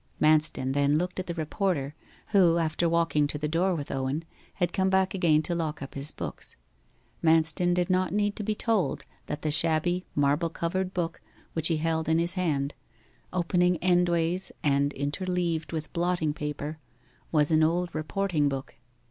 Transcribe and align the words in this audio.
Manston 0.19 0.73
then 0.73 0.97
looked 0.97 1.19
at 1.19 1.27
the 1.27 1.35
reporter, 1.35 1.93
who, 2.29 2.57
after 2.57 2.89
walking 2.89 3.27
to 3.27 3.37
the 3.37 3.47
door 3.47 3.75
with 3.75 3.91
Owen, 3.91 4.25
had 4.55 4.73
come 4.73 4.89
back 4.89 5.13
again 5.13 5.43
to 5.43 5.53
lock 5.53 5.79
up 5.79 5.93
his 5.93 6.09
books. 6.11 6.55
Manston 7.23 7.75
did 7.75 7.87
not 7.87 8.11
need 8.11 8.35
to 8.37 8.41
be 8.43 8.55
told 8.55 9.03
that 9.27 9.43
the 9.43 9.51
shabby 9.51 10.03
marble 10.15 10.49
covered 10.49 10.91
book 10.91 11.21
which 11.53 11.67
he 11.67 11.77
held 11.77 12.09
in 12.09 12.17
his 12.17 12.33
hand, 12.33 12.73
opening 13.31 13.77
endways 13.83 14.51
and 14.63 14.91
interleaved 14.95 15.71
with 15.71 15.93
blotting 15.93 16.33
paper, 16.33 16.79
was 17.31 17.51
an 17.51 17.61
old 17.61 17.93
reporting 17.93 18.49
book. 18.49 18.73